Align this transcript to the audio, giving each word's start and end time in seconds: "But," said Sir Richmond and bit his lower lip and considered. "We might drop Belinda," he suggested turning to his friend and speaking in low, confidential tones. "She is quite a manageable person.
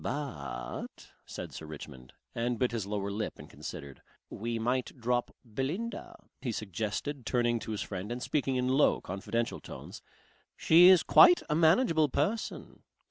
"But," 0.03 1.11
said 1.27 1.53
Sir 1.53 1.67
Richmond 1.67 2.13
and 2.33 2.57
bit 2.57 2.71
his 2.71 2.87
lower 2.87 3.11
lip 3.11 3.37
and 3.37 3.47
considered. 3.47 4.01
"We 4.31 4.57
might 4.57 4.99
drop 4.99 5.29
Belinda," 5.45 6.15
he 6.41 6.51
suggested 6.51 7.23
turning 7.23 7.59
to 7.59 7.71
his 7.71 7.83
friend 7.83 8.11
and 8.11 8.19
speaking 8.23 8.55
in 8.55 8.67
low, 8.67 8.99
confidential 8.99 9.59
tones. 9.59 10.01
"She 10.57 10.87
is 10.87 11.03
quite 11.03 11.43
a 11.51 11.55
manageable 11.55 12.09
person. 12.09 12.81